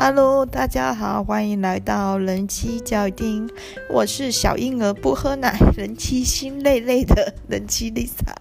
[0.00, 3.50] Hello，大家好，欢迎来到人妻教育厅。
[3.90, 8.32] 我是小婴儿不喝奶，人妻心累累的人妻 Lisa。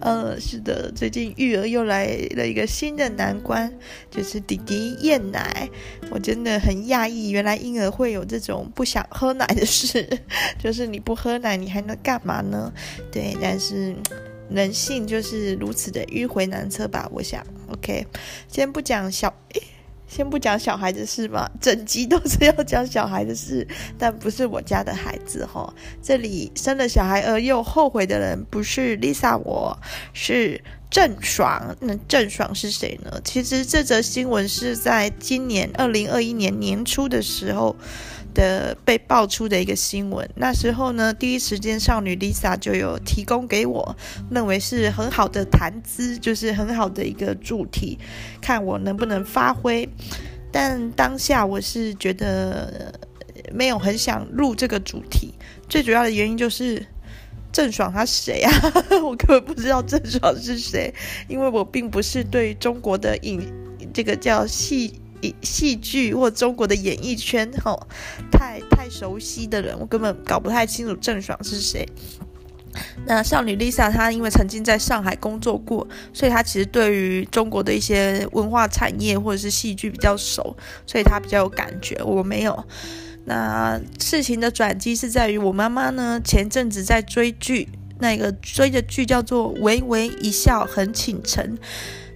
[0.00, 2.06] 呃，是的，最近育儿又来
[2.36, 3.76] 了一个新的难关，
[4.12, 5.68] 就是弟弟厌奶。
[6.08, 10.08] 我真的很讶异，原来婴儿会有这种不想喝奶的事。
[10.56, 12.72] 就是你不喝奶，你还能干嘛呢？
[13.10, 13.92] 对，但是
[14.48, 17.10] 人性就是如此的迂回难测吧。
[17.12, 18.06] 我想，OK，
[18.46, 19.34] 先不讲小。
[20.06, 23.66] 先不讲小孩的事嘛，整集都是要讲小孩的事，
[23.98, 25.72] 但不是我家的孩子哈。
[26.02, 29.76] 这里生了小孩而又后悔的人不是 Lisa，我
[30.12, 31.76] 是郑爽。
[31.80, 33.20] 那郑爽是谁呢？
[33.24, 37.74] 其实这则新闻是在今年二零二一年年初的时候。
[38.36, 43.96] 的被爆出的一个新闻，那时候呢，第一时间少女 Lisa 就有提供给我，
[44.30, 47.98] 认为是很好的谈资，就是很好的一个主题，
[48.42, 49.88] 看我能不能发挥。
[50.52, 52.92] 但当下我是觉得
[53.54, 55.32] 没有很想录这个主题，
[55.66, 56.84] 最主要的原因就是
[57.50, 58.52] 郑爽他谁啊？
[59.02, 60.92] 我根本不知道郑爽是谁，
[61.26, 63.42] 因为我并不是对中国的影
[63.94, 65.00] 这个叫戏。
[65.42, 67.86] 戏剧或中国的演艺圈，吼，
[68.30, 71.88] 太太熟悉的人，我根本搞不太清楚郑爽是谁。
[73.06, 81.98] 那少女 Lisa 她因为曾经在上海工作过，所以她其实对于中国的一些文化产业或者是戏剧比较熟，所以她比较有感觉。
[82.04, 82.64] 我没有。
[83.24, 91.56] 那事情的转机是在于我妈妈呢，前阵子在追剧，那个追的剧叫做《微微一笑很倾城》。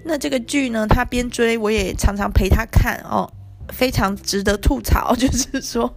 [0.04, 3.30] 那这个剧呢，他边追我也常常陪他看哦，
[3.68, 5.14] 非常值得吐槽。
[5.18, 5.94] 就是说，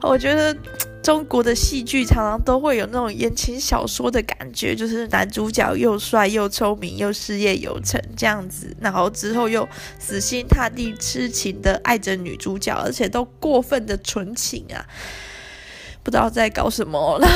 [0.00, 0.56] 我觉得
[1.02, 9.68] 中国的戏剧常常都会有那种言情小说的感觉，就是男主角又帅又聪明又事业有成这样子，然后之后又
[9.98, 14.86] 死心塌地痴情的爱着女主角，而且都过分的纯情啊，
[16.02, 17.28] 不知道在搞什么了。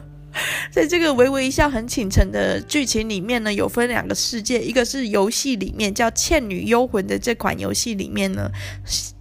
[0.70, 8.50] 在这个微微一笑很倾城的剧情里面呢，有分两个世界，一个是游戏里面叫《倩女幽魂》的这款游戏里面呢，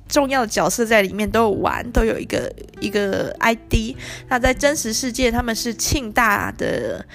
[0.07, 3.95] 重要的角色在里面都有玩，都有一个一个 ID。
[4.29, 7.05] 那在真实世界，他们是庆大的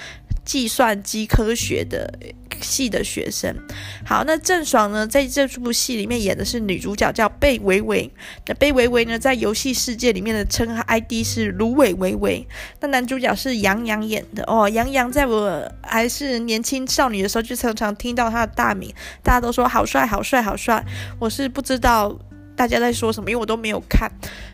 [0.45, 2.13] 计算机科学的。
[2.63, 3.55] 系的学生，
[4.05, 8.11] 好，那郑爽呢，在这部戏里面演的是女主角，叫贝维维。
[8.47, 12.47] 那贝维维呢，在游戏世界里面的称号 ID 是芦苇维维。
[12.81, 20.85] 那男主角是杨洋演的哦，杨洋在我还是年轻少女的时候，就常常听到他的大名，大家都说好帅，好帅，好帅。
[21.19, 22.19] 我是不知道
[22.57, 24.11] 大家在说什么，因为我都没有看。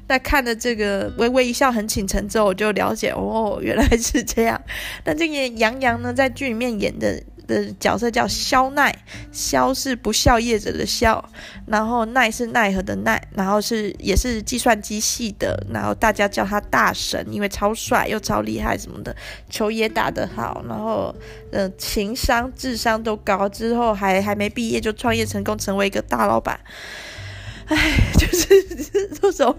[0.09, 4.61] 那看了这个微微一笑很倾城之后，我就了解哦，原来是这样。
[5.05, 7.23] 那这个杨洋呢，在剧里面演的。
[7.47, 8.95] 的角色叫肖奈，
[9.33, 11.25] 肖是不孝业者的肖，
[11.67, 19.15] 然后奈是奈何的奈，然后是也是计算机系的，然后大家叫他大神，因为超帅又超厉害什么的，
[19.49, 21.15] 球也打得好，然后
[21.53, 26.59] 呃情商智商都高，之后还还没毕业就创业成功，成为一个大老板。
[27.67, 27.77] 唉，
[28.17, 28.63] 就是
[29.21, 29.57] 这种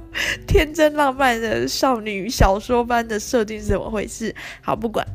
[0.47, 4.33] 天真浪漫的少女小说般的设定是怎么回事？
[4.61, 5.05] 好，不管。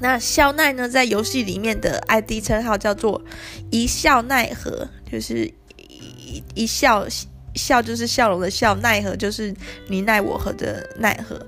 [0.00, 3.20] 那肖奈呢，在游戏里面的 ID 称号叫做
[3.70, 5.44] 一笑奈何，就是
[5.76, 7.06] 一一笑
[7.54, 9.52] 笑就是笑容的笑，奈何就是
[9.88, 11.44] 你奈我何的奈何。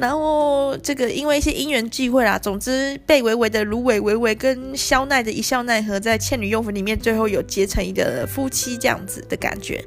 [0.00, 9.84] 然后这个因为一些因缘际会啦，总之贝维维的芦苇维维跟肖奈的一笑奈何，在《倩女幽魂》里面最后有结成一个夫妻这样子的感觉。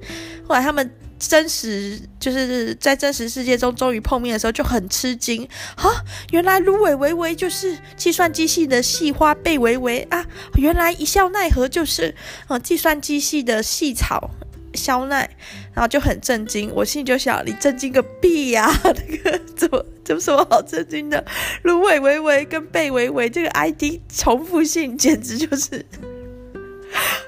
[0.47, 0.89] 后来他们。
[1.19, 5.87] 真实就是在真实世界中终于碰面的时候就很吃惊啊！
[6.31, 10.25] 原来芦苇维维就是计算机系的系花贝维维啊！
[10.55, 12.13] 原来一笑奈何就是
[12.47, 14.31] 啊计算机系的系草
[14.73, 15.29] 肖奈，
[15.73, 16.71] 然后就很震惊。
[16.73, 21.23] 我心里就想：你震惊个屁呀、 那个怎么怎么什么好震惊的？
[21.63, 25.85] 芦苇维维跟贝维维这个 ID 重复性简直就是。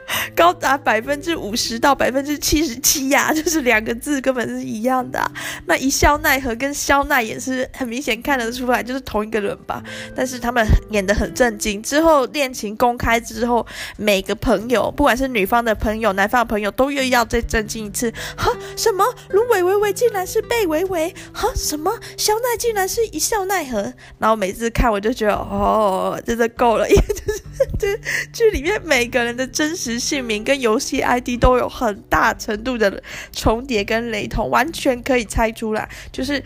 [0.36, 5.20] 高达百分之五十到百分之七十七呀， 就是两个字根本是一样的。
[5.66, 9.84] 那一笑奈何跟肖奈也是很明显看得出来，就是同一个人吧。
[10.16, 11.82] 但是他们演得很震惊。
[11.82, 13.66] 之后恋情公开之后，
[13.98, 18.12] 每个朋友，不管是女方的朋友、男方的朋友，都又要再震惊一次。
[18.38, 21.14] 哈，什么芦苇维维竟然是贝维维？
[21.34, 23.94] 哈，什么肖奈竟然是一笑奈何？
[24.20, 27.42] 然后每次看我就觉得，哦，真的够了，因为就是
[27.80, 27.88] 这
[28.34, 33.02] 剧里面每个人的真实姓名跟游戏 ID 都有很大程度的
[33.32, 36.44] 重叠跟雷同，完全可以猜出来，就是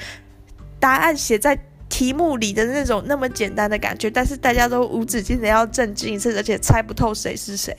[0.79, 1.57] 答案写在
[1.89, 7.75] 题目里的那种那么简单的感觉，但是大家都无止境的要震惊一次，而且猜不透谁是谁。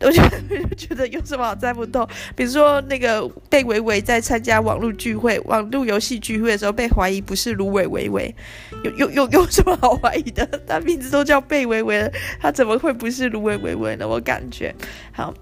[0.06, 2.08] 我就觉得有什么好猜不透？
[2.34, 8.34] 比如说那个贝维维在参加网络聚会、网络游戏聚会的时候，被怀疑不是芦苇薇薇，
[8.82, 10.46] 有有有有什么好怀疑的？
[10.66, 12.10] 他名字都叫贝维维了，
[12.40, 14.08] 他怎么会不是芦苇薇薇呢？
[14.08, 14.74] 我感觉
[15.12, 15.34] 好。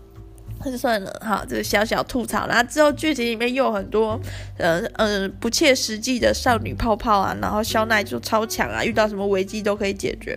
[0.65, 2.45] 那就算了，好，这个小小吐槽。
[2.49, 4.21] 然后之后剧情里面又有很多，
[4.57, 10.37] 呃呃，不切实际的少女泡泡啊，然后肖奈就超强啊，遇到什么危机都可以解决。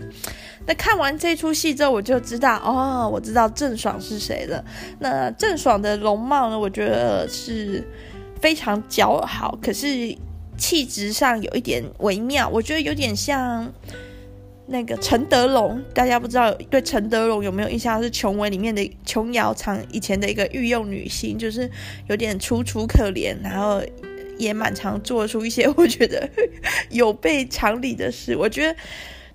[0.66, 4.64] 那看完这出戏之后，我就知道，哦，我知道郑爽是谁了。
[5.00, 7.84] 那郑爽的容貌呢，我觉得是
[8.40, 10.16] 非常姣好，可是
[10.58, 13.72] 气质上有一点微妙，我觉得有点像。
[14.68, 18.02] 那个陈德容，大家不知道对陈德容有没有印象？
[18.02, 21.70] 是琼文里面的琼瑶厂以前的一个御用女星，就是
[22.08, 23.82] 有点楚楚可怜，然后
[24.38, 26.30] 也蛮常做出一些 我觉得
[26.90, 28.34] 有悖常理的事。
[28.34, 28.74] 我觉得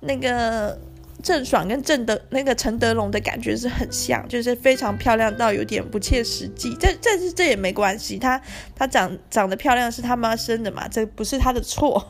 [0.00, 0.79] 那个
[1.22, 6.74] 郑爽跟郑德那个陈德龙的感觉是很像，就是非常漂亮到有点不切实际。
[6.78, 8.40] 这、这是这也没关系，她
[8.74, 12.06] 她长长得漂亮是她妈生的嘛，这不是她的错。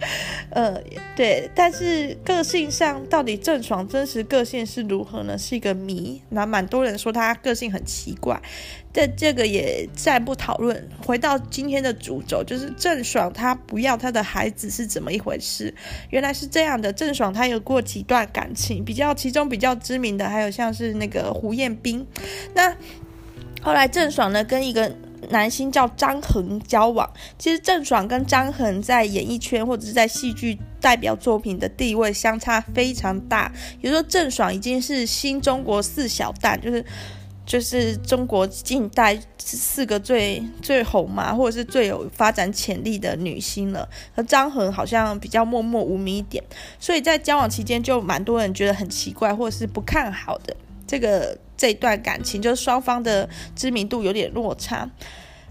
[0.50, 0.80] 呃，
[1.16, 5.36] 对，但是个性上到底郑爽真实个性是如何呢？
[5.36, 6.22] 是一个谜。
[6.28, 8.40] 那蛮多人说她个性很奇怪，
[8.92, 10.88] 但这个也暂不讨论。
[11.04, 15.74] 回到今天的主轴，就是郑爽她不要她的孩子是怎么一回事？
[16.10, 22.06] 原来是这样的，郑爽她有过几段感情，比较其中比较知名的还有像是那个胡彦斌。
[22.54, 22.72] 那
[23.60, 24.94] 后来郑爽呢跟一个。
[25.30, 33.52] 男星叫张恒交往，其实郑爽跟张恒在演艺圈或者是在戏剧代表作品的地位相差非常大。
[33.80, 36.84] 比如说郑爽已经是新中国四小旦，就是
[37.44, 43.88] 就是中国近代四个最最红嘛，或者是最有发展潜力的女星了。
[44.14, 46.44] 而张恒好像比较默默无名一点，
[46.78, 50.54] 所以在交往期间就蛮多人觉得很奇怪，或者是不看好的。
[50.86, 54.88] 这个这段感情，就是双方的知名度有点落差。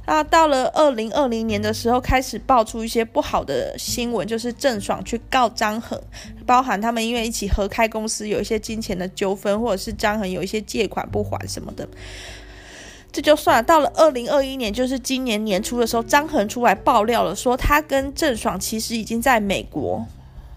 [0.09, 6.01] 那，到了二零二零年的时候，开始爆出一些不好的新闻，就是郑爽去告张恒，
[6.45, 11.86] 包含他们因为一起合开公司有一些金钱的纠纷，或者是张恒有一些借款不还什么的。
[13.12, 13.63] 这就算了。
[13.63, 20.07] 到了二零二一年，就是今年年初的时候，张恒出来爆料了，说他跟郑爽其实已经在美国。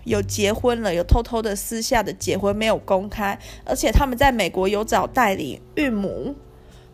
[0.04, 6.34] 有结婚了，有偷偷的私下的结婚，没有公开，而且他们在美国有找代理孕母，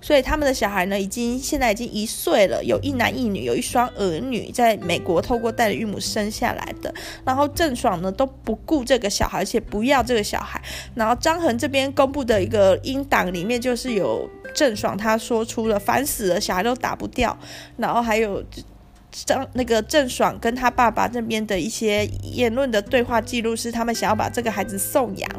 [0.00, 6.92] 所以他们的小孩呢，已经现在已经一岁了，有一男一女，有一双儿女，在美国透过代理孕母生下来的。
[7.24, 10.60] 然后郑爽呢都不顾这个小孩，而且不要这个小孩。
[10.94, 17.36] 然后张恒这边公布的一个音档里面，就是有郑爽他说出了烦死了，小孩都打不掉，
[17.76, 18.44] 然后还有。
[19.24, 25.30] 张那个郑爽跟他爸爸那边的一些言论的对话记录是，他们想要把这个孩子送养，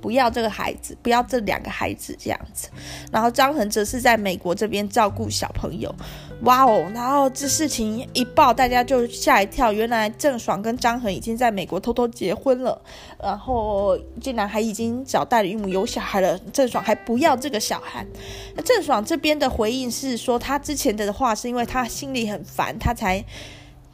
[0.00, 2.68] 不要这个孩子，不要这两个孩子这样子。
[3.10, 5.94] 然后张恒则是在美国这边照顾小朋友。
[6.42, 6.88] 哇哦！
[6.94, 9.72] 然后这事情一爆，大家就吓一跳。
[9.72, 12.80] 原来郑爽跟张恒已经在美国偷偷结婚了，
[13.20, 16.38] 然后竟然还已经找代理孕母有小孩了。
[16.52, 18.06] 郑爽还不要这个小孩。
[18.54, 23.24] 那郑爽这边的回应是说，她之前的话是因为她心里很烦，她才。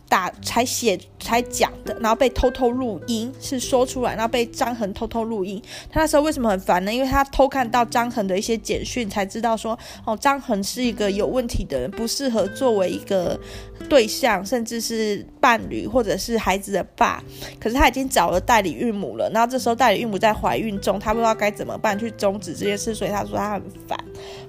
[0.08, 5.60] 打才写才讲的，然后被偷偷录音，是说出来，然后被张恒偷偷录音。
[5.90, 6.92] 他那时候为什么很烦呢？
[6.92, 13.38] 因为他偷看到张恒的一些简讯，才知道说，哦，张恒是一个有问题的人，不适合作为一个
[13.88, 17.22] 对象，甚至是伴侣或者是孩子的爸。
[17.58, 23.98] 可是他已经找了代理孕母了，然后这时候代理孕母在怀孕中，他不知道该怎么办去终止这件事，所以他说他很烦。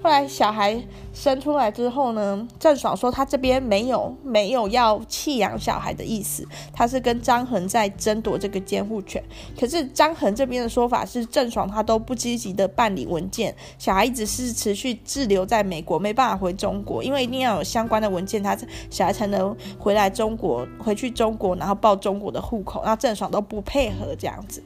[0.04, 0.80] 后来小孩
[1.14, 9.24] 生出来之后呢，郑爽说他这边没有没有要弃养养小孩的意思，他是跟张恒在争夺这个监护权。
[9.60, 18.58] 可是张恒这边的说法是，郑爽他都不积极的办理文件，小孩一直是持续滞留在美国，没办法回中国，因为一定要有相关的文件，他
[18.90, 22.82] 小孩才能回来中国，回去中国，然后报中国的户口。
[22.84, 24.64] 那郑爽都不配合这样子。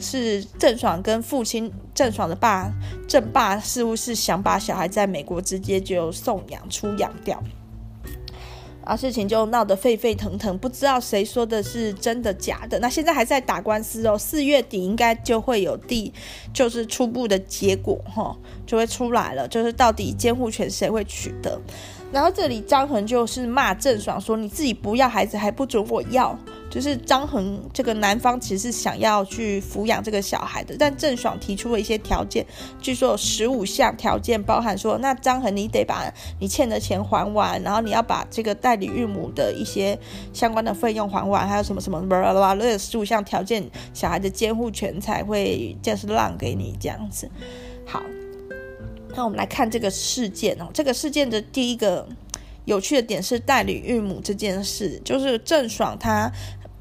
[0.00, 2.72] 是郑爽跟父亲郑爽的爸
[3.06, 7.40] 郑爸似乎是想把小孩在美国直接就送养出养掉，
[8.84, 12.78] 啊，事情就闹得沸沸腾腾，不知道谁说的是真的假的。
[12.80, 16.12] 那现在还在打官司哦，四月底应该就会有第
[16.52, 18.36] 就是初步的结果哈，
[18.66, 21.60] 就会出来了，就是到底监护权谁会取得。
[22.12, 26.38] 然后这里张恒就是骂郑爽说：“你自己不要孩子，还不准我要。”
[26.72, 32.46] 就是张恒这个男方其实是想要去抚养这个小孩的，但郑爽提出了一些条件，
[32.80, 36.10] 据说有十五项条件，包含说，那张恒你得把
[36.40, 39.98] 你欠的钱还完，然后你要把这个代理孕母的一些
[40.32, 43.62] 相关的费用还完，还有什么什么什么，这十五项条件，
[43.92, 47.30] 小孩的监护权才会就是让给你这样子。
[47.84, 48.02] 好，
[49.14, 52.08] 那我们来看这个事件哦，这个事件的第一个
[52.64, 56.32] 有趣的点是代理孕母这件事，就是郑爽她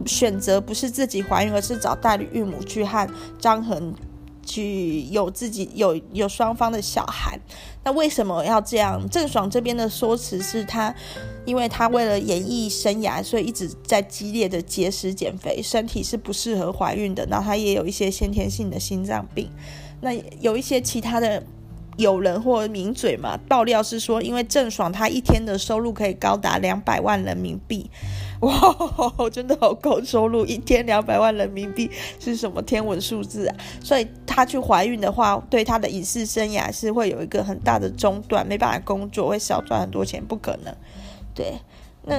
[0.05, 3.07] 选择不是自己怀孕，而是找代理孕母去和
[3.39, 3.93] 张恒
[4.45, 7.39] 去有自己有有双方的小孩。
[7.83, 9.07] 那为什么要这样？
[9.09, 10.93] 郑爽这边的说辞是她，
[11.45, 17.25] 因为她为了演艺生涯，所以一直在激烈的节食减肥，身体是不适合怀孕的。
[17.27, 19.49] 然后她也有一些先天性的心脏病。
[20.01, 21.43] 那有一些其他的。
[21.97, 27.91] 有人或名嘴嘛爆料是说，因为郑爽她一天的收入可以高达两百万人民币，
[28.41, 33.55] 哇，真的好高收入，一天两百万人民币是什么天文数字啊？
[33.83, 40.75] 所以她去怀孕的话，对她的影视生涯是会有一个很大的中断，没办法工作，会少赚很多钱，不可能。
[41.33, 41.53] 对，
[42.03, 42.15] 那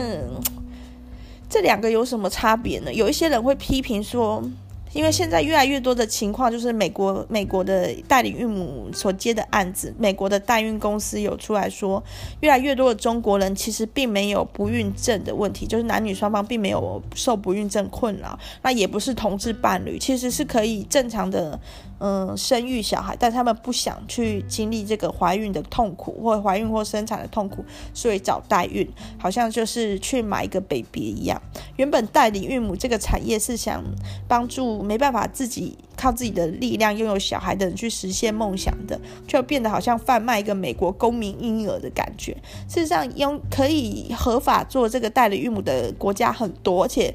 [1.49, 2.93] 这两个有什么差别呢？
[2.95, 4.43] 有一些人会批评说。
[4.93, 12.03] 因为现在越来越多的情况，就是美国美国的代理孕母所接的案子，美国的代孕公司有出来说，
[12.41, 21.59] 越来越多的中国人其实并没有不孕症的问题，就是男女双方并没有受不孕症困扰，那也不是同志伴侣，其实是可以正常的。
[22.05, 28.85] 嗯，生育小孩，但他们不想去经历这个怀孕的痛苦，或怀孕或生产的痛苦，所以找代孕，
[29.17, 31.41] 好像就是去买一个 baby 一样。
[31.77, 33.85] 原本代理孕母这个产业是想
[34.27, 42.37] 帮助没办法自己靠自己的力量拥有小孩的人去实现梦想的，就变得好像贩卖一个美国公民婴儿的感觉。
[42.69, 47.15] 事实上，用可以合法做这个代理孕母的国家很多，而且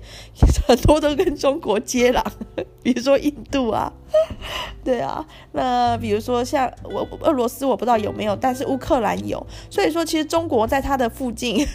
[0.67, 2.23] 很多都跟中国接壤，
[2.81, 3.91] 比如说印度啊。
[4.85, 9.45] 对啊，那比如说像我俄罗斯，我不知道有没有，但是乌克兰有。
[9.69, 11.67] 所以说，其实中国在它的附近，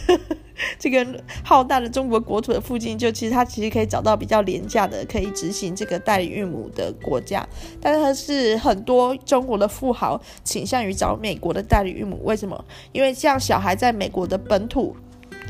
[0.77, 1.05] 这个
[1.43, 7.47] 浩大的中国国土的附近，就其实他其实可以找到比较廉价的可以执行这个代理孕母的国家。
[7.81, 12.65] 但是是很多中国的富豪倾向于找美国的代理孕母，为什么？
[12.91, 14.95] 因为像小孩在美国的本土。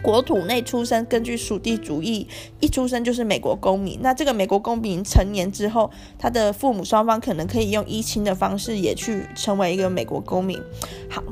[0.01, 2.27] 国土内出生，根据属地主义，
[2.59, 3.97] 一出生就是美国公民。
[4.01, 10.61] 那这个美国公民成年之后，他的父母双方可能可以用依亲的方式，也去成为一个美国公民。
[11.09, 11.23] 好，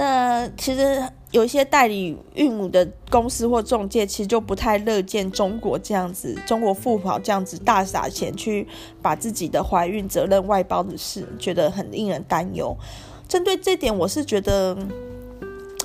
[0.00, 8.66] 那其实有一些代理孕母的公司或中介，其实就不太乐见中国这样子，中国富豪这样子大撒钱去
[9.02, 12.74] 把自己的怀孕责任外包的事，觉得很令人担忧。
[13.28, 14.74] 针对这点，我是觉得。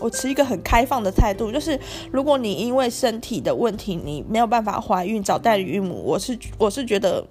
[0.02, 1.80] 我持一个很开放的态度，就是
[2.12, 7.26] 如果你因为身体的问题，你没有办法怀孕，找代理孕母，我是我是觉得。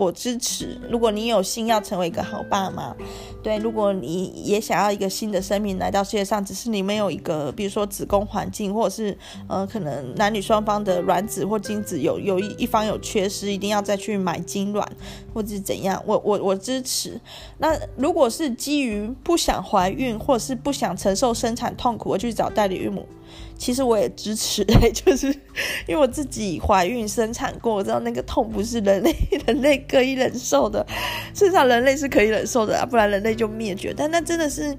[0.00, 0.78] 我支持。
[0.90, 2.96] 如果你有心要成为一个好爸妈，
[3.42, 9.16] 对，如果你也想要一个新的生命来到世界上，只是你没有一个，比如说子宫环境，或者是
[9.46, 14.90] 呃，可能男女双方的卵子或精子有有一一方有缺失，一定要再去买精卵，
[15.34, 17.20] 或者是怎样，我我我支持。
[17.58, 23.06] 那如果是基于不想怀孕，或者是不想承受生产痛苦，而去找代理孕母。
[23.60, 24.64] 其实我也支持，
[24.94, 25.26] 就是
[25.86, 29.14] 因为我自己怀孕生产过，我知道那个痛不是人类
[29.46, 30.84] 人类可以忍受的，
[31.34, 33.92] 至少人类是可以忍受的啊，不然人类就灭绝。
[33.94, 34.74] 但那真的是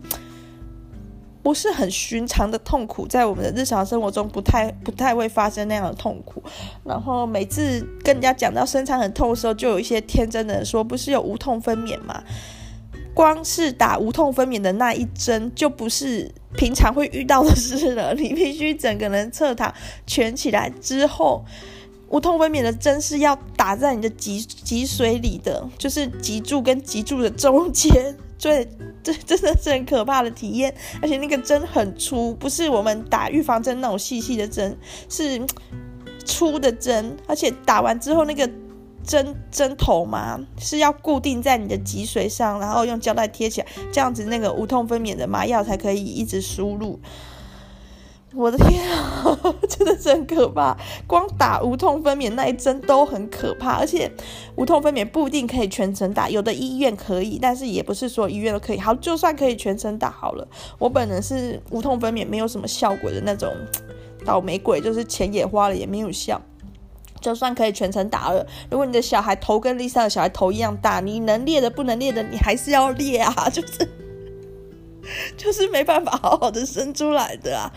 [1.44, 6.42] 不是很寻常的痛苦，在我们的日常生活中不太不太会发生那样的痛苦。
[6.84, 12.24] 然后每次跟人家讲到生产很痛的时候，就有一些天真的人说：“不是有无痛分娩吗？”
[13.14, 18.14] 光是打无痛分娩的那一针，就不是平常会遇到的事了。
[18.20, 19.74] 你必须整个人侧躺
[20.06, 21.44] 蜷起来之后，
[22.10, 28.16] 无痛分娩的针是要打在你的脊脊髓里的，就是脊柱跟脊柱的中间。
[28.40, 28.68] 对，
[29.04, 30.74] 这真的是很可怕的体验。
[31.02, 34.78] 而且那个针很粗，不是我们打预防针那种细细的针，
[35.10, 35.42] 是
[36.26, 37.16] 粗的针。
[37.28, 38.50] 而且打完之后那个。
[39.04, 47.00] 针针头嘛，是要固定在你的脊髓上，然后用胶带贴起来，这样子那个无痛分娩的麻药才可以一直输入。
[48.34, 50.78] 我的天啊， 真的是很可怕！
[51.06, 54.10] 光打无痛分娩那一针都很可怕，而且
[54.56, 58.80] 无痛分娩不一定可以全程打，有的医院可以，但是也不是所有医院都可以。
[58.80, 60.48] 好，就算可以全程打好了，
[60.80, 63.54] 我本人是无痛分娩没有什么效果的那种
[64.26, 66.42] 倒霉鬼，就是钱也花了也没有效。
[67.22, 73.88] 就算可以全程打二，如果你的小孩头跟 Lisa 的小孩头一样大，你能裂的不能裂的，你还是要裂啊，就是
[75.38, 77.72] 就是没办法好好的生出来的啊。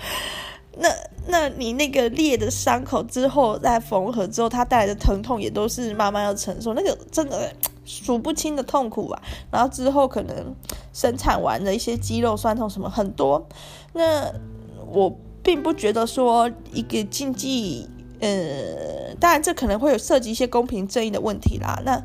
[0.77, 0.89] 那
[1.29, 9.23] 那你那个裂的伤口之后再缝合之后，它带来的疼痛也都是妈妈要承受，那个真的数不清的痛苦啊。
[9.53, 10.57] 然后之后可能
[10.93, 13.47] 生产完的一些肌肉酸痛什么很多，
[13.93, 14.33] 那
[14.91, 17.89] 我并不觉得说一个禁忌。
[18.21, 21.83] 呃，当然这可能会有涉及一些公平正义的问题啦。
[21.85, 22.03] 那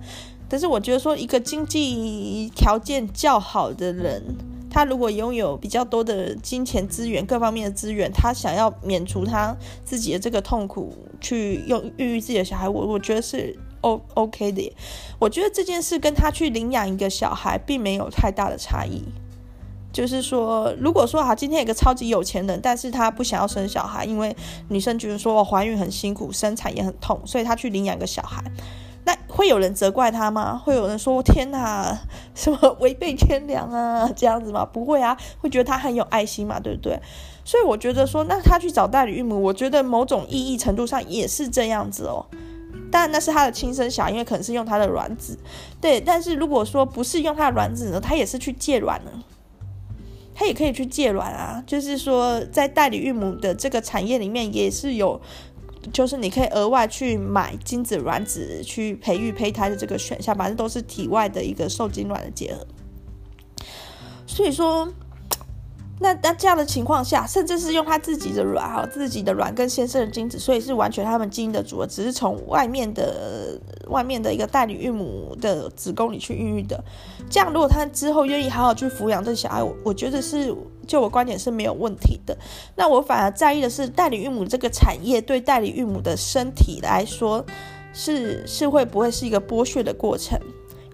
[0.49, 4.23] 但是我觉得说，一个经济条件较好的人，
[4.69, 14.75] 他如果拥有比较多的金钱资源、各方面的资源，他想要免除他自己的这个痛苦，去用孕育自己的小孩，我我觉得是 O OK 的。
[15.19, 19.03] 我觉得这件事跟他去领养一个小孩，并没有太大的差异。
[19.99, 24.33] 就是说，如果说好，今天有个超级有钱人，但是他不想要生小孩，因为
[24.69, 28.41] 女生觉得说我怀孕很辛苦，生产也很痛，所以他去领养一个小孩，
[29.03, 30.57] 那会有人责怪他吗？
[30.57, 31.99] 会有人说天哪，
[32.33, 34.63] 什么违背天良啊这样子吗？
[34.63, 36.97] 不会啊，会觉得他很有爱心嘛，对不对？
[37.43, 42.25] 所以我觉得说，那他去找代理孕母，我觉得某种意义程度上也是这样子哦。
[42.89, 45.37] 当然那是他的亲生小孩，因为可能是用他的卵子，
[45.81, 45.99] 对。
[45.99, 49.11] 但是如果说不是用他的卵子呢，他也是去借卵呢。
[50.39, 55.19] 他也可以去借卵啊，就是说，在代理孕母的这个产业里面，也是有，
[55.91, 62.65] 就是你可以额外去买精子卵子去培育胚胎的这个选项，反正都是体外的一个受精卵的结合。
[64.25, 64.87] 所以说。
[66.01, 76.81] 那那这样的情况下，甚至是用他自己的卵哈，自己的卵跟先生的精子，所以是完全他们基因的组合，只是从外面的外面的一个代理孕母的子宫里去孕育的。
[77.29, 80.55] 这样，如果他之后愿意好好去抚养这小孩，我我觉得是
[80.87, 82.37] 就我观点是没有问题的。
[82.75, 87.45] 那我反而在意的是代理孕母这个产业对代理孕母的身体来说，
[87.91, 90.39] 是是会不会是一个剥削的过程？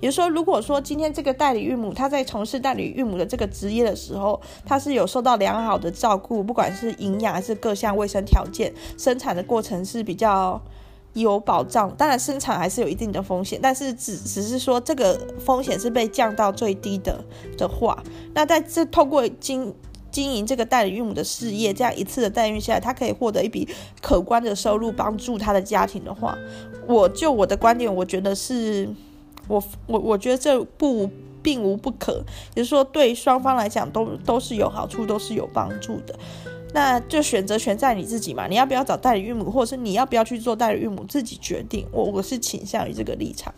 [0.05, 10.62] 比如说，如果说今天这个代理孕母她在从事代理孕母的这个职业的时候，她是有受到良好的照顾，不管是营养还是各项卫生条件，生产的过程是比较
[11.13, 11.89] 有保障。
[11.97, 17.25] 当然，生产还是有一定的风险，但是只只是说这个风险是被降到最低的
[17.57, 18.03] 的话，
[18.35, 19.74] 那在这透过经
[20.12, 23.67] 经营这个代理孕母的事业，这样一次的代孕下来，她可以获得一笔
[24.03, 26.38] 可观的收入，帮助她的家庭的话，
[26.85, 28.88] 我就我的观点，我觉得是。
[29.47, 31.10] 我我我觉得这不
[31.43, 32.23] 并无不可，
[32.55, 36.15] 也就是说对双方来讲都都是有好处，都是有帮助的。
[36.73, 41.88] 那就选择权在你自己嘛，你要不要找代理孕母，或者是你要不要去做代理孕母，自己决定。
[41.91, 43.53] 我我是倾向于这个立场。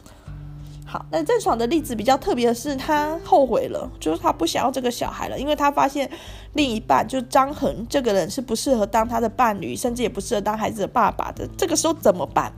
[0.86, 6.08] 好，那郑爽的例子比较特别的是，她后悔了，就是她不想要这个小孩了，因为她发现
[6.54, 11.48] 另一半就张恒这个人是不适合当她的伴侣，甚至也不适合当孩子的爸爸的。
[11.58, 12.54] 这个时候怎么办？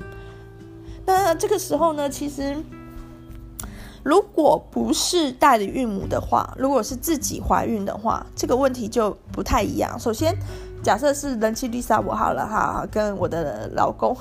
[1.06, 2.58] 那这个时候呢，其实。
[4.04, 10.00] 如果不是代理孕母的话，如果是自己怀孕的话，这个问题就不太一样。
[10.00, 10.36] 首先，
[10.84, 14.16] 假设是人妻丽莎我好了哈，跟我的老公。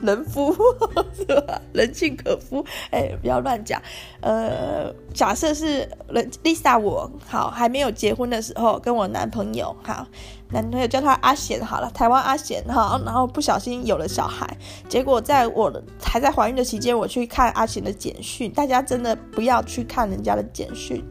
[0.00, 0.54] 人夫
[1.16, 1.60] 是吧？
[1.72, 3.80] 人尽可夫，哎、不要乱讲。
[4.20, 10.06] 呃，假设是人 Lisa，我好还没有结婚的时候，跟我男朋友好，
[10.50, 14.56] 男朋友叫他阿贤好了，台湾阿贤哈，然后不小心有了小孩，
[14.88, 18.50] 结果在我还在怀孕的期间，我去看阿贤的简讯。
[18.52, 21.04] 大家真的不要去看人家的简讯，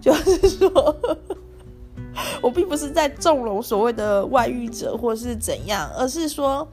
[0.00, 0.96] 就是说，
[2.40, 6.66] 我并不是在纵容所谓的外遇者或是怎样，而是说。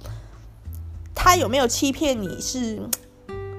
[1.16, 2.82] 他有没有欺骗你是，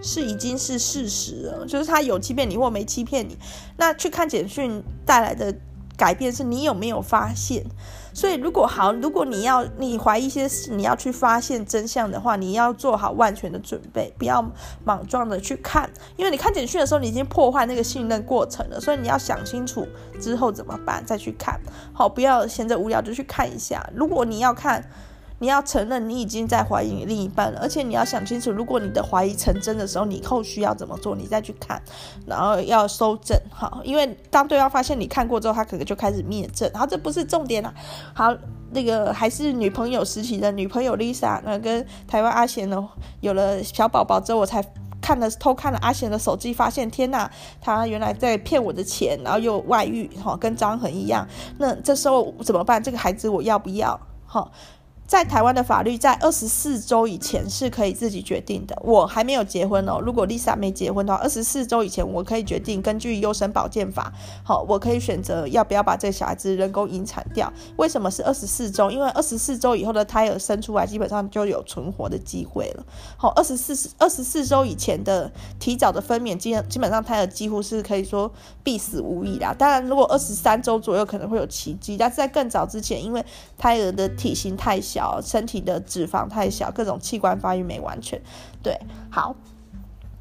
[0.02, 3.38] 是已经是事实了，就是他有欺骗你或没欺骗你。
[3.76, 5.54] 那去看简讯带来的
[5.96, 7.64] 改变是你有没有发现？
[8.12, 14.44] 所以如果好，如果你要你怀疑一些事，你要去发现真相的话，你要做好万全的准备，不要
[14.84, 19.86] 莽撞的去看，因为你看简讯的时候，你已经破坏那个信任过程了，所以你要想清楚
[20.20, 21.58] 之后怎么办再去看。
[21.92, 23.88] 好，不要闲着无聊就去看一下。
[23.94, 24.84] 如果你要看。
[25.40, 31.14] 你要承认你已经在怀疑另一半了，而且你要想清楚，如果你的怀疑成真的时候，你后续要怎么做？
[31.16, 31.82] 你再去看，
[32.26, 37.74] 然后要收证，好，因为当对方发现你看过之后，他可能就开始灭证，好，这不是重点啦。
[38.14, 38.34] 好，
[38.70, 42.88] 那个还是女朋友时期的女朋友 Lisa，那跟台湾阿贤呢
[43.20, 44.64] 有了小宝宝之后，我才
[45.02, 47.28] 看了偷看了阿贤的手机，发现天呐，
[47.60, 51.26] 他原来在骗我的钱，然后又外遇，哈，跟张恒一样。
[51.58, 52.82] 那这时候怎么办？
[52.82, 54.00] 这个孩子我要不要？
[54.26, 54.50] 哈。
[55.06, 58.76] 在台湾的法律，在二十四周以前是可以自己决定的。
[58.82, 60.00] 我还没有结婚哦。
[60.00, 64.10] 如果 Lisa 没结婚的话，二十四周以前我可以决定，根据优生保健法，
[64.42, 67.52] 好，我可以选择要不要把这个小孩子人工引产掉。
[67.76, 68.90] 为什么是二十四周？
[68.90, 72.82] 因为二十四周以后的胎儿生出来，基本上就有存活的机会了。
[73.18, 79.54] 好，二十四二十四周以前的提早的分娩，基基本上胎儿几乎是可以说必死无疑啦。
[79.56, 83.22] 当然，如果二十三周左右可能会有奇迹，但是在更早之前，因为
[83.58, 84.93] 胎儿的体型太小。
[84.94, 88.20] 小身体的脂肪太小，各种器官发育没完全。
[88.62, 88.78] 对，
[89.10, 89.34] 好，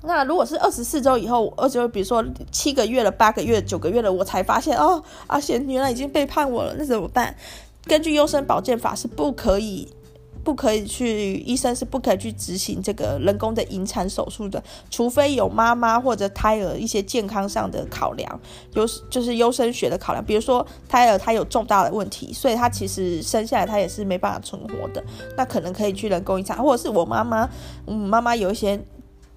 [0.02, 7.36] 那如果是二十四周以后，而且比如说七个月了、八个月、九个月了，我才发现哦，阿贤原来已经背叛我了，那怎么办？
[7.86, 9.94] 根据优生保健法是不可以
[10.44, 18.40] 不可以去，医生是不可以去执行这个人工的引产手术的，除非有妈妈或者胎儿一些健康上的考量，
[18.74, 25.02] 优就是优生学的考量，比如说胎儿他有重大的问题，所以他其实生下来他也是没办法存活的，
[25.38, 27.50] 那可能可以去人工引产，或者是我妈妈，
[27.88, 28.78] 嗯，妈妈有一些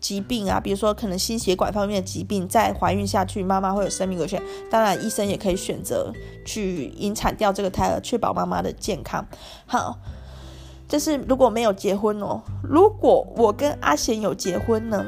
[0.00, 6.12] 疾病啊，比如说可能心血管方面的疾病，在怀孕下去，妈妈会有生命危险，当然医生也可以选择
[6.44, 9.24] 去引产掉这个胎儿，确保妈妈的健康。
[9.66, 9.96] 好。
[10.88, 15.04] 就是如果没有结婚哦，如果我跟阿贤有结婚呢，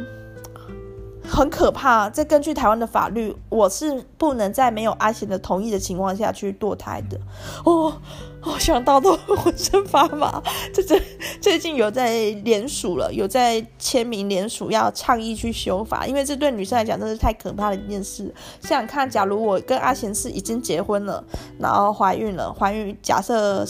[1.22, 2.10] 很可怕。
[2.10, 7.20] 这根据台湾的法律，我是不能在没有阿贤的同意的情况下去堕胎的。
[7.64, 7.92] 哦，
[8.42, 10.42] 哦，想到都浑身发麻。
[10.72, 11.00] 这这
[11.40, 18.32] 最近有在联署了，有在签名联署要倡议去修法，因为这对女生来讲真是太可怕的一件事。
[18.60, 21.22] 想想看，假如我跟阿贤是已经结婚了，
[21.58, 23.66] 然后怀孕了，怀孕假设。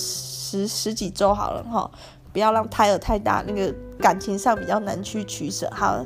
[0.51, 1.91] 十十几周好了哈，
[2.33, 5.71] 不要让胎儿太大，那个感情上比较难去取舍。
[5.71, 6.03] 好，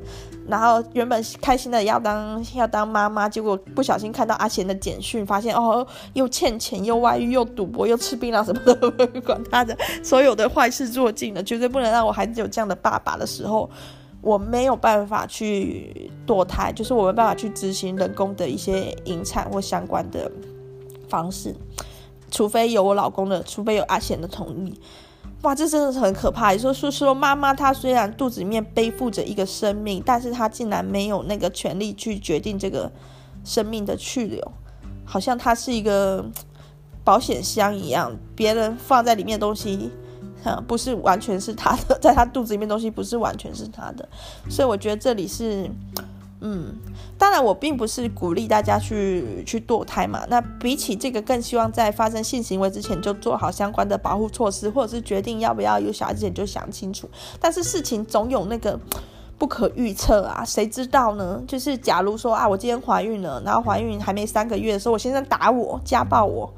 [0.48, 13.70] 然后原本开心的要当要当妈妈，结果不小心看到阿贤的简讯，发现哦，又欠钱，又外遇，又赌博，又吃槟榔什么的，管他的，所有的坏事做尽了，绝对不能让我孩子有这样的爸爸的时候，
[14.20, 20.30] 我没有办法去堕胎，就是我没办法去执行人工的一些引产或相关的
[21.08, 21.54] 方式。
[22.30, 24.72] 除非有我老公的，除非有阿贤的同意，
[25.42, 26.52] 哇，这真的是很可怕。
[26.52, 32.90] 也就是说，妈妈她虽然肚子里面背负着一个生命，但是她竟然没有那个权利去决定这个
[33.44, 34.52] 生命的去留，
[35.04, 36.24] 好像她是一个
[37.04, 39.90] 保险箱一样，别人放在里面东西，
[40.44, 44.08] 啊，不是完全是她的， 在她肚子里面东西不是完全是她的，
[44.48, 45.70] 所以我觉得这里是。
[46.44, 46.74] 嗯，
[47.16, 50.24] 当然，我并不是鼓励大家去去堕胎嘛。
[50.28, 57.08] 那比起这个，更希望在发生性行为之前就做好相关的保护措施，或者是决定要不要有小孩之前就想清楚。
[57.40, 58.76] 但是事情总有那个
[59.38, 61.40] 不可预测啊，谁知道呢？
[61.46, 66.52] 就是假如说啊，我今天怀孕了，然后怀孕还没三个月的时候，我先生打我，家暴我，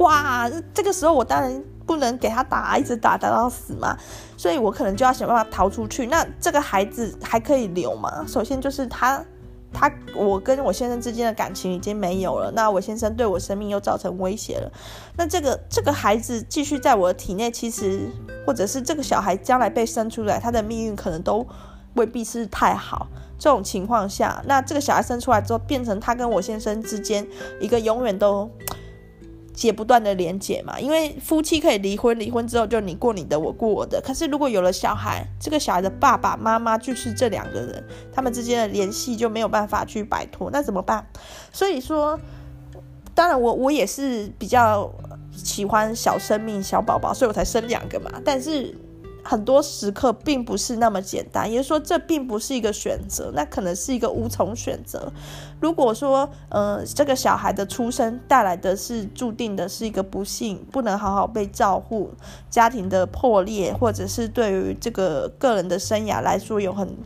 [0.00, 3.96] 哇，这个时候我当然不能给他打，一直打打到死嘛。
[4.36, 6.06] 所以我可能就要想办法逃出去。
[6.06, 8.24] 那这个孩子还可以留吗？
[8.26, 9.24] 首先就是他，
[9.72, 12.50] 他我跟我先生之间的感情已经没有了。
[12.52, 14.70] 那我先生对我生命又造成威胁了。
[15.16, 18.08] 那这个这个孩子继续在我的体内，其实
[18.46, 21.46] 或者是这个小孩将来被生出来，他的命运可能都
[21.94, 23.06] 未必是太好。
[23.38, 27.26] 这种情况下，那这个小孩生出来之后，变成他跟我先生之间
[27.60, 28.50] 一个永远都。
[29.54, 34.00] 解不断的连结嘛，因为夫妻可以离婚，离婚之后就你过你的，我过我的。
[34.00, 41.06] 可是如果有了小孩，这个小孩的爸爸妈妈就是这两个人，他们之间的联系就没有办法去摆脱，那怎么办？
[41.52, 42.18] 所以说，
[43.14, 44.90] 当然我我也是比较
[45.32, 48.10] 喜欢小生命、小宝宝，所以我才生两个嘛。
[48.24, 48.76] 但是。
[49.24, 55.12] 很多时刻并不是那么简单，也就是说，这并不是一个选择，那可能是一个无从选择。
[55.60, 62.10] 如果说，呃，这个小孩的出生带来的是注定的是一个不幸，不能好好被照顾，
[62.50, 66.96] 家庭的破裂，或者是对于这个个人的生涯来说有很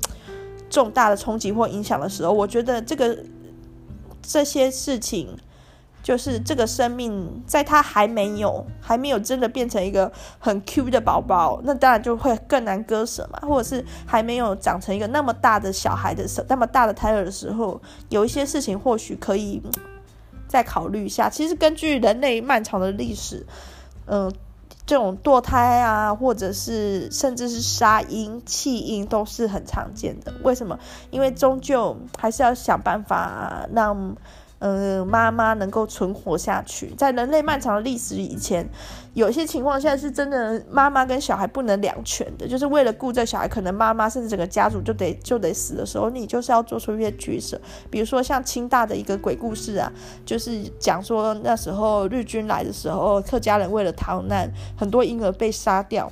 [0.70, 3.18] 重大的冲击或影响的时候，我觉得这个
[4.22, 5.36] 这些事情。
[6.06, 13.40] 就是这个生命，在他还没有还没有真的变成一个很 Q 的宝宝，那当然就会更难割舍嘛。
[13.40, 19.60] 或者是还没有长成一个那么大的小孩的时候，那么大的胎儿的时候，有一些事情或许可以
[20.46, 21.28] 再考虑一下。
[21.28, 23.44] 其实根据人类漫长的历史，
[24.04, 24.32] 嗯、呃，
[24.86, 30.32] 这种堕胎啊，或者是甚至是杀婴弃婴都是很常见的。
[30.44, 30.78] 为什么？
[31.10, 34.16] 因为终究还是要想办法让。
[34.68, 38.68] 嗯、妈妈能够存活下去，在人类漫长的历史以前，
[39.14, 47.60] 有些情况下是真的，妈妈跟小孩不能两全的，就是为了顾这小孩，可能妈妈甚至整个家族就得就得死的时候，你就是要做出一些取舍。
[47.90, 49.92] 比如说像清大的一个鬼故事啊，
[50.24, 56.10] 就是讲说那时候日军来的时候，客家人为了逃难，很多婴儿被杀掉。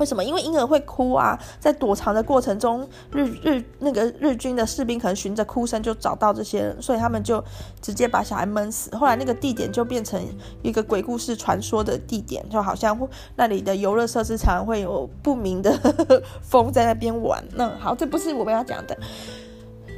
[0.00, 0.24] 为什么？
[0.24, 7.44] 因为婴儿会哭啊，在躲藏的过程中，日日那个日军的士兵可能循着哭声就找到这些人，所以他们就
[7.82, 8.96] 直接把小孩闷死。
[8.96, 10.18] 后来那个地点就变成
[10.62, 12.98] 一个鬼故事传说的地点，就好像
[13.36, 15.70] 那里的游乐设施常会有不明的
[16.40, 17.44] 风在那边玩。
[17.54, 18.96] 那好，这不是我们要讲的。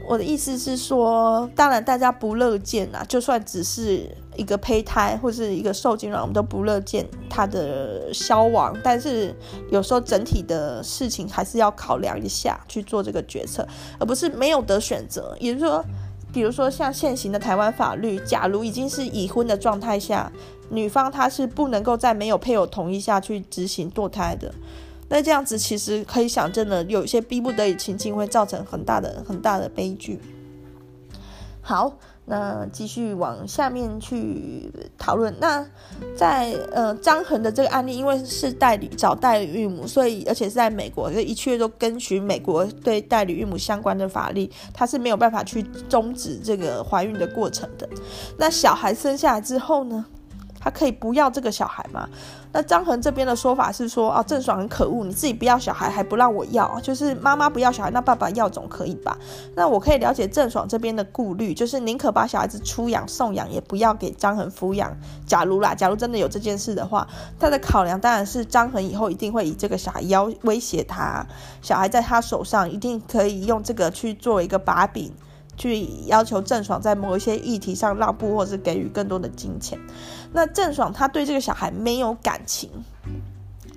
[0.09, 8.75] 我的意思是说，当然大家不乐见啊，就算只是一个胚胎或是一个受精卵，我们都不乐见它的消亡。
[8.83, 9.35] 但是
[9.71, 13.67] 有时候整体的事情还是要考量一下去做这个决策，
[13.99, 15.37] 而不是没有得选择。
[15.39, 15.85] 也就是说，
[16.33, 20.33] 比如说像现行的台湾法律，假如已经是已婚的状态下，
[20.71, 24.53] 女方她是不能够在没有配偶同意下去执行堕胎的。
[25.09, 30.19] 那这样子其实可以想，真的有一些逼不得已情境会造成很大的很大的悲剧。
[31.61, 31.93] 好。
[32.33, 35.35] 那继续往下面去讨论。
[35.39, 35.63] 那
[36.17, 47.87] 在呃张恒的这个案例，因为是代理找代理孕母，所以而且是在美国，所以一切都根据美国对代理孕母相关的法律，他是没有办法去终止这个怀孕的过程的。
[48.39, 50.03] 那小孩生下来之后呢，
[50.59, 52.09] 他可以不要这个小孩吗？
[52.53, 59.17] 那张恒这边的说法是说，哦，郑爽很可恶，你自己不要小孩还不让我要，就是妈妈不要小孩，那爸爸要总可以吧？
[59.55, 64.95] 那我可以了解郑爽这边的顾虑，就是宁可把小孩子出养送养，也不要给张恒抚养。
[65.27, 67.09] 假如啦，假如真的有这件事的话，
[67.41, 71.27] 他的考量当然是张恒以后一定会以这个小孩要威胁他，
[71.63, 75.11] 小孩在他手上一定可以用这个去做一个把柄。
[75.57, 79.79] 去要求郑爽在某一些议题上让步，或是给予更多的金钱。
[80.33, 82.71] 那郑爽她对这个小孩没有感情，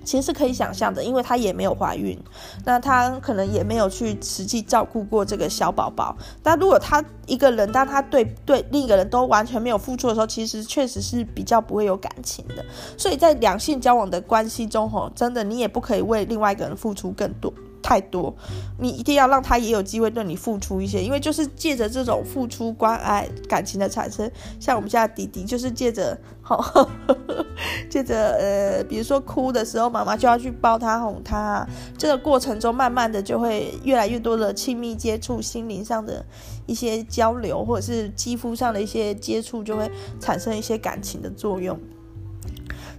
[0.04, 2.18] 其实是可以想象的，因为她也没有怀孕，
[2.64, 6.16] 那她可能也没有去实际照顾过这个小宝宝。
[6.42, 12.64] 但如果他一个人，当他对对另一个人都完全没有付出的时候，其实确实是比较不会有感情的。
[12.96, 17.52] 所以在两性交往的关系中，吼，真的你也不可以为另外一个人付出更多。
[17.86, 18.34] 太多，
[18.80, 26.90] 你一定要让他也有机会对你付出一些，因为就是借着这种付出、关爱、感情的产生，像我们家的弟弟，就是借着，好，
[27.88, 31.64] 借着呃，比如说哭的时候，妈妈就要去抱他、哄他，
[31.96, 36.26] 这个过程中，慢慢的就会越来越多的亲密接触，心灵上的
[36.66, 41.78] 一些交流，或者是肌肤上的一些接触，就会产生一些感情的作用。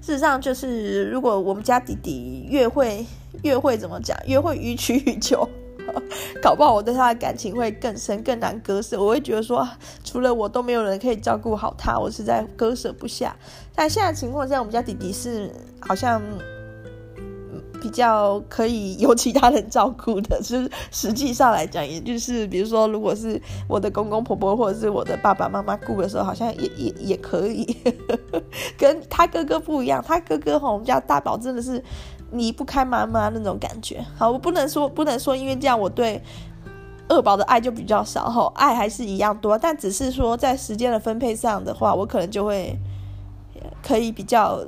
[0.07, 3.05] 事实上，就是如果我们家弟弟越会
[3.43, 5.45] 越会怎么讲，越会予取予求，
[6.41, 8.97] 搞不好我对他的感情会更深、更难割舍。
[9.03, 9.67] 我会觉得说，
[10.05, 13.35] 除了我都没有人可以照顾好他，我实在割舍不下。
[13.75, 16.21] 但现在情况下，我们家弟弟是好像。
[17.81, 27.65] 比较可以由其他人照顾的，就 是实际上来讲，也就是比如说，如果是我的公公婆婆或者是我的爸爸妈妈顾的时候，好像也也也可以，
[28.77, 30.03] 跟他哥哥不一样。
[30.05, 31.83] 他哥哥吼，我们家大宝真的是
[32.31, 34.03] 离不开妈妈那种感觉。
[34.17, 36.21] 好，我不能说不能说，因为这样我对
[37.07, 42.77] 二宝的爱就比较少吼，爱还是一样多，但只是说在时间的分配上的话，我可能就会
[43.81, 44.59] 可以比较。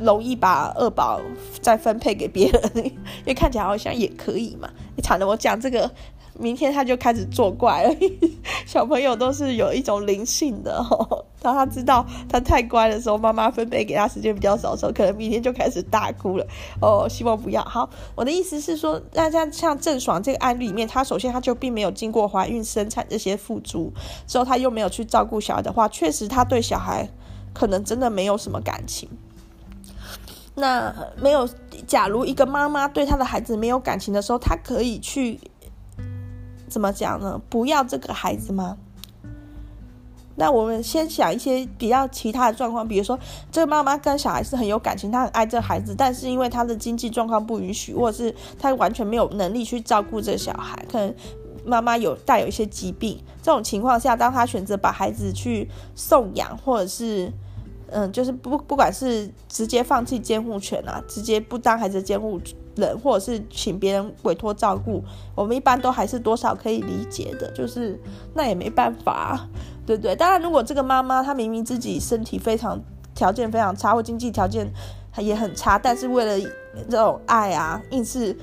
[0.00, 1.20] 容易把二宝
[1.60, 4.68] 再分配给别人， 因为看起来好像也可以嘛。
[4.96, 5.90] 你惨了，我讲这个，
[6.38, 7.96] 明天他就开始作怪了。
[8.66, 10.84] 小朋友都是有一种灵性的，
[11.40, 16.46] 当他知道他太乖的时候，妈妈分配给他时间比较少的时候，可能明天就开始大哭了。
[16.80, 17.62] 哦，希望不要。
[17.62, 23.92] 好，我的意思是说，那像像郑爽这个案例里面，他首先他就并没有经过怀孕生产这些付出，
[24.26, 27.08] 之后他又没有去照顾小孩的话，确实他对小孩
[27.54, 29.08] 可能真的没有什么感情。
[30.58, 30.90] 那
[31.20, 31.46] 没有，
[31.86, 35.38] 假如一个妈妈对她的孩子没有感情的时候，她可以去
[36.66, 37.38] 怎么讲呢？
[37.50, 38.78] 不要这个孩子吗？
[40.34, 43.18] 那我们先想一些比较其他的状况，比如说
[43.52, 51.14] 这个妈妈跟小孩是很有感情，她很爱这孩子，但是因为她的经济状况不允许，或者是她完全没有能力去照顾这个小孩，可能
[51.66, 57.30] 妈妈有带有一些疾病，这种情况下，当她选择把孩子去送养，或者是。
[57.88, 62.40] 嗯，就是不不管是直接放弃监护权啊，直接不当孩子监护
[62.74, 65.02] 人，或者是请别人委托照顾，
[65.34, 67.50] 我们一般都还是多少可以理解的。
[67.52, 68.00] 就是
[68.34, 69.48] 那也没办法，
[69.86, 70.14] 对不对？
[70.16, 72.80] 当然，如果这个妈妈她明明自己身体非常
[73.14, 74.70] 条件非常差，或经济条件
[75.18, 76.38] 也很差，但是为了
[76.90, 78.36] 这种爱啊，硬是。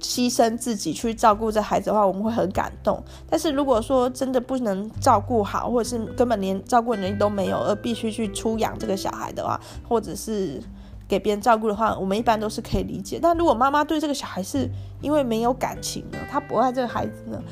[0.00, 3.02] 牺牲自己去照顾这孩子的话，我们会很感动。
[3.28, 10.62] 但是如果说真的不能照顾好，或者是根本连照顾能力都没有，而必须去出养这个小孩的话，或者是
[11.08, 13.18] 给别人照顾的话，我们一般都是可以理解。
[13.20, 14.68] 但如果妈妈对这个小孩是
[15.00, 17.42] 因为没有感情呢，她不爱这个孩子呢？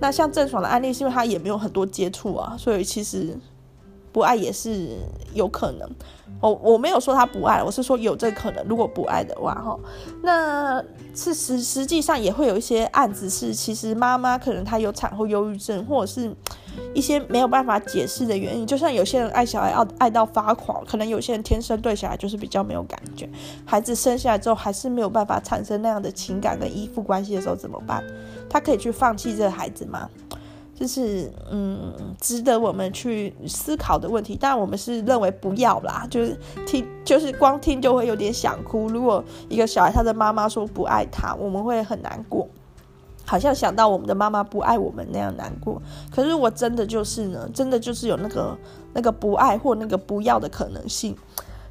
[0.00, 3.38] 那像郑爽的案例，是因为她也没有很多接触啊，所以其实。
[4.18, 4.98] 不爱也是
[5.32, 5.88] 有可能，
[6.40, 8.64] 我我没有说他不爱，我是说有这个可能。
[8.64, 9.78] 如果不爱的话，哈，
[10.24, 10.82] 那
[11.14, 16.34] 是实实际上也会有一些案子是，其实妈妈可能她有产后忧郁症，或者是
[16.92, 18.66] 一些没有办法解释的原因。
[18.66, 23.30] 就像有些人爱小孩爱爱到发狂，可能有些人天生对小孩就是比较没有感觉，
[23.64, 28.02] 孩子生下来之后还是没有办法产生那样的情感跟依附关系的时候怎么办？
[28.50, 30.10] 他可以去放弃这个孩子吗？
[30.78, 34.38] 就是嗯，值得我们去思考的问题。
[34.40, 38.86] 但我们是认为不要啦，就是听，就是光听就会有点想哭。
[38.86, 42.46] 如果一个小孩他的妈妈说不爱他，我们会很难过，
[43.26, 45.82] 好像想到我们的妈妈不爱我们那样难过。
[46.14, 48.56] 可是如果真的就是呢，真的就是有那个
[48.94, 51.16] 那个不爱或那个不要的可能性。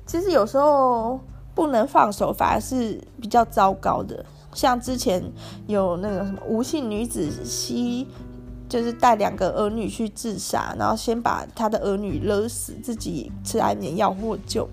[0.05, 1.17] 其实有时候
[1.55, 4.25] 不能放手，反而是比较糟糕的。
[4.53, 5.21] 像之前
[5.67, 8.07] 有那个什么无性女子吸，
[8.67, 14.67] 就是带两个儿女去自杀，然后先把他的儿女勒死，自己吃安眠药获救。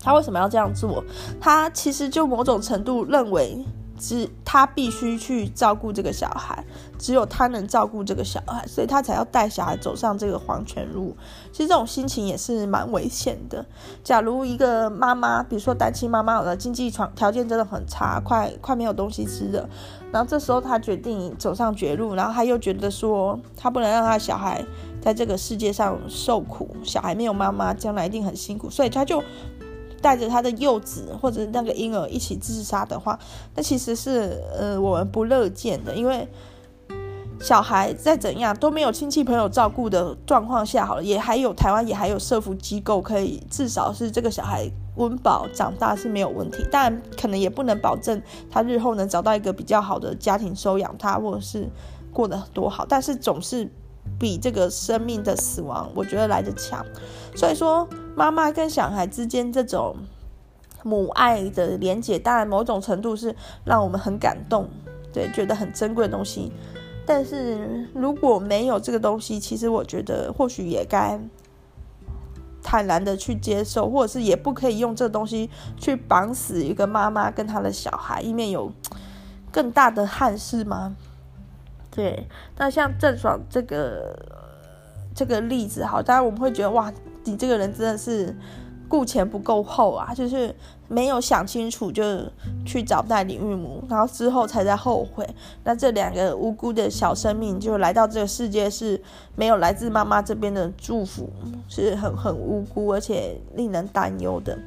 [0.00, 1.02] 他为什么要这样做？
[1.40, 3.64] 他其实就某种程度认为。
[4.06, 6.62] 只他必须去照顾这个小孩，
[6.98, 11.16] 只有他能照顾这个小孩，所以他才要带小孩走上这个黄泉路。
[11.50, 13.64] 其实这种心情也是蛮危险的。
[14.02, 19.66] 假如一个妈妈，比如说单亲妈妈，有的经济条条件真的很差，快快没有东西吃了，
[20.12, 24.62] 然后这时候他决定走上绝路，然后他又觉得说他不能让他小孩
[25.00, 29.22] 在这个世界上受苦，小孩没有妈妈，将来一定很辛苦，所以他就。
[30.04, 33.18] 带着他的幼子或者那个婴儿一起自杀的话，
[33.54, 36.28] 那其实是呃我们不乐见的，因为
[37.40, 51.66] 小孩再怎样都没有亲戚朋友照顾的状况下，好了，也还有台湾也还有社福机构可以，至少是这个小孩温饱长大是没有问题，当然可能也不能保证他日后能找到一个比较好的家庭收养他，或者是
[52.12, 53.70] 过得多好，但是总是。
[54.18, 56.84] 比这个生命的死亡，我觉得来得强。
[57.34, 59.96] 所以说，妈妈跟小孩之间这种
[60.82, 64.68] 母爱的连结，当然某种程度是让我们很感动，
[65.12, 66.52] 对，觉得很珍贵的东西。
[67.06, 71.20] 但是如果没有这个东西，其实我觉得或许也该
[72.62, 78.72] 坦然的去接受，或者是也不可以用这个东西去绑死一个妈妈跟她的小孩，以免有
[79.52, 80.96] 更大的憾事吗？
[81.90, 84.18] 对，那像郑爽这个
[85.14, 86.90] 这个例子，好，当然我们会觉得哇，
[87.24, 88.34] 你这个人真的是
[88.88, 90.54] 顾前不够后啊，就是
[90.88, 92.02] 没有想清楚就
[92.64, 95.26] 去找代理孕母，然后之后才在后悔。
[95.64, 99.00] 那这两个无辜的小生命就来到这个世界，是
[99.34, 101.28] 没有来自妈妈这边的祝福，
[101.68, 104.58] 是很很无辜而且令人担忧的。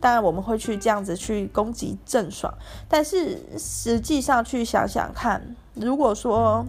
[0.00, 2.52] 当然我们会去这样子去攻击郑爽，
[2.88, 5.56] 但是实际上去想想看。
[5.74, 6.64] 如果说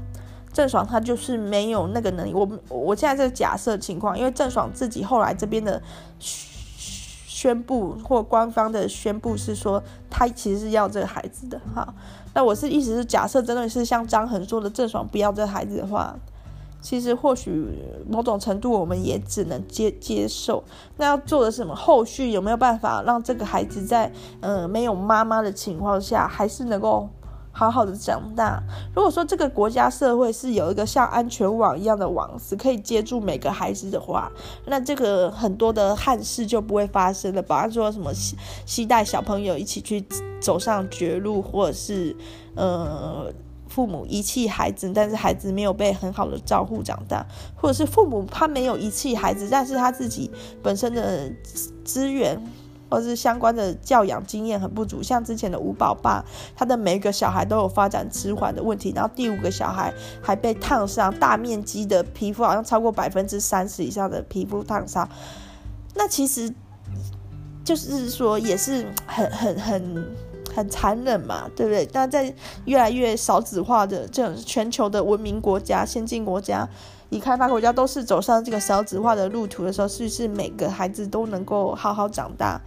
[0.56, 5.82] 郑爽她就是没有那个能力，我我现在这个假设情况，因为郑爽自己后来这边的
[6.18, 11.94] 宣布或官方的宣布是说，他其实是要这个孩子的哈。
[12.34, 16.16] 那我是意思是假设真的是像张恒说的，郑爽不要这个孩子的话，
[16.80, 20.64] 其实或许某种程度我们也只能接接受。
[20.96, 21.76] 那要做的什么？
[21.76, 27.10] 后续有没有办法让这个孩子在呃没有妈妈的情况下，还是能够？
[27.58, 28.62] 好好的长大。
[28.94, 34.30] 如果说这个国家社会是有一个像安全网一样的网子，可以接住每个孩子的话，
[34.66, 37.42] 那这个很多的憾事就不会发生了。
[37.42, 40.06] 比方说什么携携带小朋友一起去
[40.42, 42.14] 走上绝路，或者是
[42.56, 43.32] 呃
[43.70, 50.30] 父母遗弃孩子，但是孩子没有被很好的照顾长大，或者是父母他没有遗弃孩子，但是他自己
[50.62, 51.32] 本身的
[51.86, 52.38] 资源。
[52.90, 56.24] 或是相关的教养经验很不足，像之前的吴宝爸，
[56.56, 65.10] 他的每一个小孩都有发展迟缓的问题，然后第五个小孩还被烫伤，大面积的皮肤好像超过百分之三十以上的皮肤烫伤，
[65.94, 66.54] 那其实
[67.64, 70.06] 就是说也是很很很
[70.56, 71.86] 很残忍嘛，对不对？
[71.92, 72.34] 但在
[72.66, 76.70] 越来越少子化的这种全球的文明国家、先进国家。
[77.10, 82.60] 已开发国家都是走上这个少子化的路途的时候，是不是每个孩子都能够好好长大？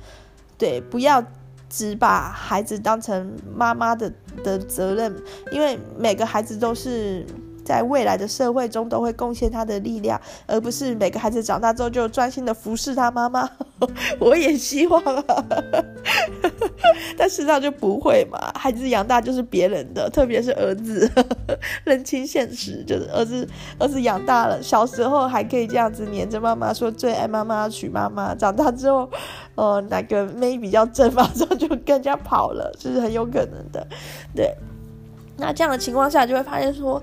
[0.57, 1.23] 对，不要
[1.69, 5.15] 只把孩子当成妈妈的的责任，
[5.51, 7.27] 因为每个孩子都是。
[7.69, 13.47] 在未来的社会中都会贡献他的力量，而不是每个孩子长大之后就专心的服侍他妈妈。
[14.19, 15.45] 我也希望啊，
[17.19, 18.39] 但事实上就不会嘛。
[18.55, 21.09] 孩子养大就是别人的，特别是儿子，
[21.85, 23.47] 认清现实，就是儿子
[23.79, 28.35] 儿子养大了，小时候还可以这样子黏着妈妈，说最爱妈妈，要娶妈妈。
[28.35, 29.09] 长大之后，
[29.57, 33.87] 呃，哪个妹比较正，马上就跟人家跑了，这是很有可能的。
[34.35, 34.57] 对，
[35.37, 37.01] 那这样的情况下，就会发现说。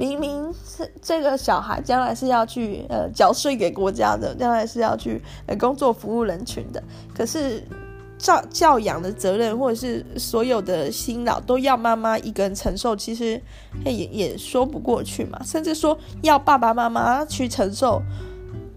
[0.00, 6.82] 明明是这个小孩将来是要去呃缴税给国家的，将来是要去呃工作服务人群的，
[7.14, 7.62] 可是
[8.16, 13.38] 教教养的责任或者是所有的辛劳都要妈妈一个人承受，其实
[13.84, 15.38] 也也说不过去嘛。
[15.44, 18.00] 甚至说要爸爸妈妈去承受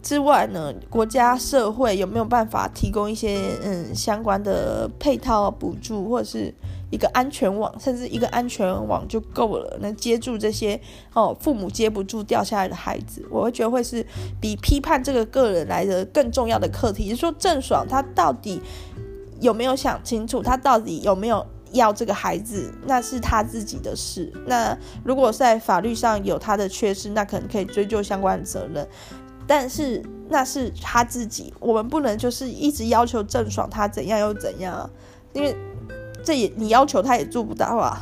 [0.01, 6.53] 之外呢，国家社会有没有办法提供一些嗯相关的配套补助或者是？
[6.93, 10.79] 一个安全网，甚至一个安全网就够了，能接住这些
[11.15, 14.05] 哦，父母接不住掉下来的孩子，我会觉得会是
[14.39, 17.09] 比批判这个个人来的更重要的课题。
[17.09, 18.61] 就是说，郑爽他到底
[19.41, 24.31] 有没有想清楚，他到底有没有要这个孩子，那是他自己的事。
[24.45, 28.87] 那如果在法律上有他的缺失，那可能可以追究相关责任，
[29.47, 34.87] 但是那是他自己，我们不能就是一直要求郑爽他怎样又怎样，
[35.33, 35.55] 因为。
[36.23, 38.01] 这也你要求他也做不到啊。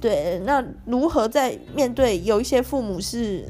[0.00, 3.44] 对，那如何在面对有一些父母是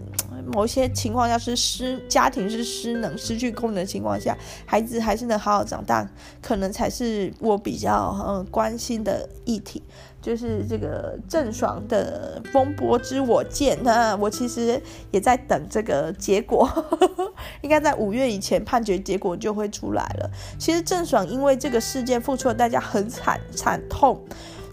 [0.52, 6.08] 某些情况下是失家庭是失能失去功能的情况下，孩子还是能好好长大，
[6.40, 9.82] 可能才是我比较嗯关心的议题。
[10.22, 14.82] 就是这个郑爽的风波之我见，那我其实
[15.12, 16.68] 也在等这个结果，
[17.62, 20.28] 应该在五月以前判决结果就会出来了。
[20.58, 24.20] 其实郑爽因为这个事件付出的代价很惨惨痛，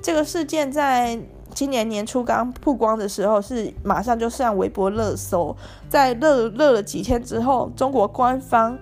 [0.02, 1.20] 这个事件在
[1.54, 5.56] 今年年初刚曝光的时候，是马上就上微博热搜，
[5.88, 8.78] 在热热了几天之后，中国官方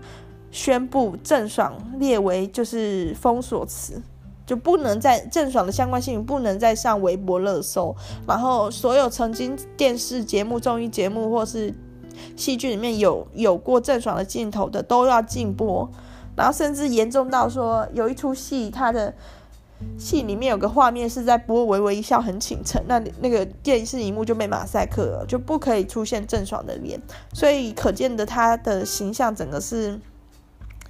[0.50, 4.02] 宣布郑爽列为就是封锁词。
[4.44, 7.96] 就不能再郑爽的相关新闻不能再上微博热搜，
[8.28, 11.74] 然后所有曾经电视节目、综艺节目或是
[12.36, 15.90] 戏剧里面有有过郑爽的镜头的都要禁播，
[16.36, 19.14] 然后甚至严重到说有一出戏，它的
[19.98, 27.02] 戏里面有个画面是在播《微微一笑很倾城》，那那个电视荧幕就被马赛克了，就不可以出现郑爽的脸，
[27.34, 30.00] 所以可见的她的形象整个是。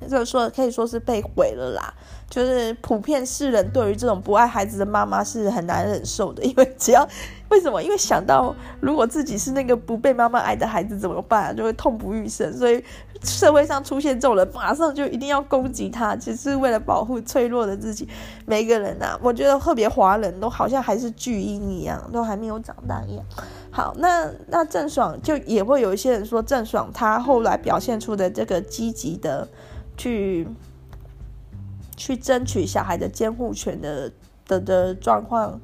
[0.10, 1.94] 就是说，可以说是被毁了啦。
[2.32, 7.06] 就是普遍世人对于这种不爱孩子的妈妈是很难忍受的，因为只要
[7.50, 7.84] 为什么？
[7.84, 11.54] 因为想到如果自己是那个不被妈妈爱的孩子怎么办？
[11.54, 12.58] 就会痛不欲生。
[12.58, 12.82] 所以
[13.22, 18.08] 社会上出现这种人，马上就一定要攻击他，只是为了保护脆弱的自己。
[18.46, 23.26] 每个人啊，我觉得特别华人都好像还是巨婴一样，都还没有长大一样。
[23.70, 29.46] 好，那那郑爽就也会有一些人说，郑爽她后来表现出的这个积极的。
[29.98, 30.48] 去
[32.02, 34.12] 去争取小孩的监护权的
[34.48, 35.62] 的的状况，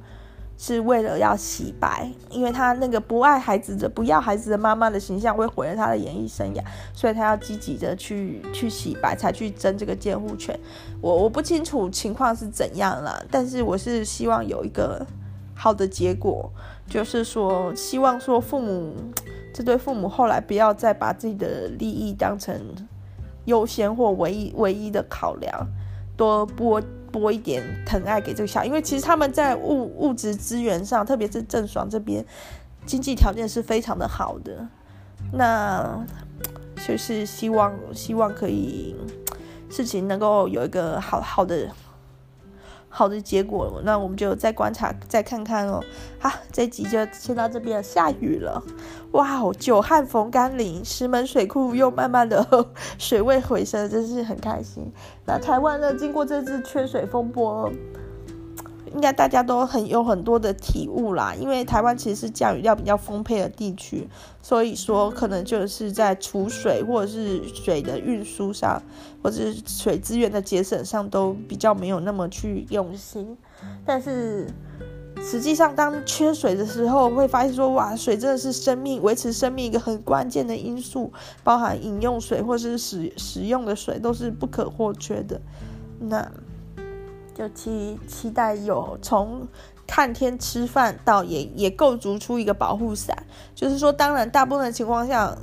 [0.56, 6.62] 是为了要洗白，因为他那个不爱孩子的、不要孩子的妈妈的形象会毁了他的演艺生涯，
[6.94, 10.56] 所以他要积极的去去洗白，才去争这个监护权。
[11.00, 15.04] 我我不清楚情况是怎样啦，但是我是希望有一个
[15.56, 16.48] 好的结果，
[16.86, 18.94] 就是说希望说父母
[19.52, 22.54] 这对父母后来不要再把自己的利益当成。
[23.44, 25.66] 优先或唯一唯一的考量，
[26.18, 32.22] 多拨拨一点疼爱给这个小，因为其实他们在物物质资源上，特别是郑爽这边，
[32.84, 34.68] 经济条件是非常的好的。
[35.32, 36.04] 那
[36.86, 38.94] 就是希望希望可以
[39.70, 41.70] 事情能够有一个好好的。
[42.88, 45.82] 好的结果，那我们就再观察，再看看哦。
[46.18, 48.62] 好，这集就先到这边，下雨了，
[49.12, 52.44] 哇哦，久旱逢甘霖，石门水库又慢慢的
[52.98, 54.90] 水位回升，真是很开心。
[55.24, 57.70] 那台湾呢，经过这次缺水风波。
[58.94, 64.08] 应该大家都很有很多的体悟啦，因为台湾其实是降雨量比较丰沛的地区，
[64.42, 68.82] 所以说可能就是在储水或者是水的运输上，
[69.22, 73.36] 或者是水资源的节省上都比较没有那么去用心。
[73.84, 74.46] 但是
[75.20, 81.12] 实际上，当缺水的时候，会发现说，哇，水真的是生命维持生命一个很关键的因素，
[81.42, 85.40] 包含饮用水或是使使用的水都是不可或缺的。
[86.00, 86.30] 那。
[87.38, 89.46] 就期期待有从
[89.86, 93.16] 看天吃饭到也也构筑出一个保护伞，
[93.54, 95.38] 就是说，当然大部分的情况下，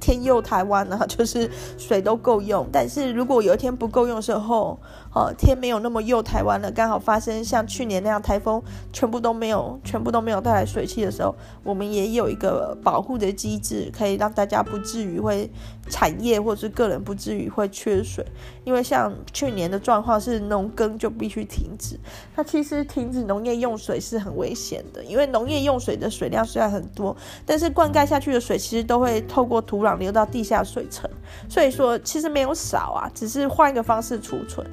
[0.00, 2.66] 天佑台湾呢， 就是水都够用。
[2.72, 4.78] 但是如果有一天不够用的时候，
[5.14, 8.62] 哦，天没有那么佑台湾了，刚好发生像去年那样台风，
[8.92, 15.50] 全部都没有，全部都没有带来水汽的时候，我们也有一个保护的机制，可以让大家不至于会
[15.88, 18.24] 产业或者是个人不至于会缺水。
[18.64, 21.98] 因为像去年的状况是农耕就必须停止，
[22.34, 27.14] 那其实停止农业用水是很危险的，因为农业用水的水量虽然很多，
[27.44, 31.10] 但是灌溉下去的水其实都会透过土壤流到地下水层，
[31.48, 34.66] 所以说其实没有少啊，只是换一个方式储存。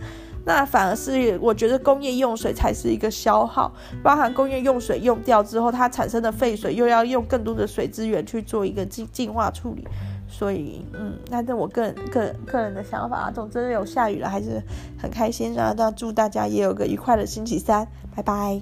[0.44, 3.72] 那反而是我觉得工业用水才是一个消耗，
[4.02, 9.88] 包含工业用水用掉之后，它产生的废水又要用更多的水资源去做一个净净化处理，
[10.28, 13.32] 所以嗯，那这我个人个人个人的想法啊。
[13.32, 14.60] 总之有下雨了，还是
[14.98, 15.76] 很开心啊。
[15.78, 18.60] 那祝大家也有个愉快的星期三，拜拜。